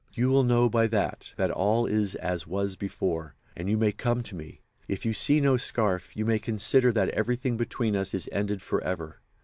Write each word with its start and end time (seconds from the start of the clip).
You 0.15 0.29
will 0.29 0.41
know 0.41 0.67
by 0.67 0.87
that 0.87 1.31
that 1.37 1.51
all 1.51 1.85
is 1.85 2.15
as 2.15 2.47
was 2.47 2.75
before, 2.75 3.35
and 3.55 3.69
you 3.69 3.77
may 3.77 3.91
come 3.91 4.23
to 4.23 4.33
me. 4.33 4.61
If 4.87 5.05
you 5.05 5.13
see 5.13 5.39
no 5.39 5.57
scarf 5.57 6.17
you 6.17 6.25
may 6.25 6.39
consider 6.39 6.91
that 6.91 7.09
everything 7.09 7.55
between 7.55 7.95
us 7.95 8.15
is 8.15 8.27
ended 8.31 8.63
forever. 8.63 9.21